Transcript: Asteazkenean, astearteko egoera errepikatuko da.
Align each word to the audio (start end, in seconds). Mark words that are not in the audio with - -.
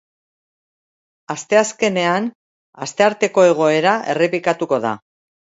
Asteazkenean, 1.33 2.31
astearteko 2.87 3.47
egoera 3.53 3.95
errepikatuko 4.15 4.85
da. 4.89 4.99